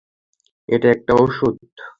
[0.69, 1.55] এটা একটা ওষুধ।